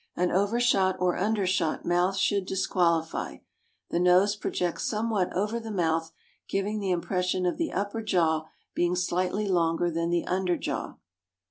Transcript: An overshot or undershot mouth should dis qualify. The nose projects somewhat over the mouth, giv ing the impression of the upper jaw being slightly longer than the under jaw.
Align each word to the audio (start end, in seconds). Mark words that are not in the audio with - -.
An 0.15 0.31
overshot 0.31 0.95
or 0.99 1.15
undershot 1.15 1.85
mouth 1.85 2.17
should 2.17 2.47
dis 2.47 2.65
qualify. 2.65 3.37
The 3.91 3.99
nose 3.99 4.35
projects 4.35 4.85
somewhat 4.89 5.31
over 5.31 5.59
the 5.59 5.69
mouth, 5.69 6.11
giv 6.49 6.65
ing 6.65 6.79
the 6.79 6.89
impression 6.89 7.45
of 7.45 7.57
the 7.57 7.71
upper 7.71 8.01
jaw 8.01 8.47
being 8.73 8.95
slightly 8.95 9.47
longer 9.47 9.91
than 9.91 10.09
the 10.09 10.25
under 10.25 10.57
jaw. 10.57 10.95